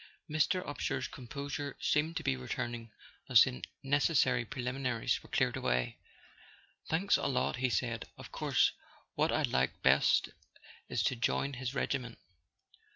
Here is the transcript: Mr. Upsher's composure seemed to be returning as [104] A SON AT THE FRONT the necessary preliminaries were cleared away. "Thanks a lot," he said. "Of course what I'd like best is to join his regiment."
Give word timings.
Mr. 0.27 0.65
Upsher's 0.65 1.07
composure 1.07 1.77
seemed 1.79 2.17
to 2.17 2.23
be 2.23 2.35
returning 2.35 2.91
as 3.29 3.45
[104] 3.45 3.51
A 3.53 3.53
SON 3.53 3.53
AT 3.53 3.61
THE 3.61 3.69
FRONT 3.69 3.83
the 3.83 3.87
necessary 3.89 4.45
preliminaries 4.45 5.21
were 5.21 5.29
cleared 5.29 5.55
away. 5.55 5.99
"Thanks 6.89 7.17
a 7.17 7.27
lot," 7.27 7.57
he 7.57 7.69
said. 7.69 8.05
"Of 8.17 8.31
course 8.31 8.71
what 9.13 9.31
I'd 9.31 9.45
like 9.45 9.83
best 9.83 10.29
is 10.89 11.03
to 11.03 11.15
join 11.15 11.53
his 11.53 11.75
regiment." 11.75 12.17